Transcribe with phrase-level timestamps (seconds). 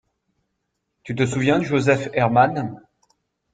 [1.03, 2.79] Tu te souviens de Joseph Herman?